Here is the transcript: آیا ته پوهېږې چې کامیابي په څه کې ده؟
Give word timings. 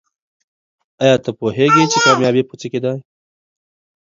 آیا 1.03 1.15
ته 1.23 1.31
پوهېږې 1.39 1.83
چې 1.91 1.97
کامیابي 2.05 2.43
په 2.49 2.55
څه 2.59 2.67
کې 2.71 2.79
ده؟ 2.85 2.93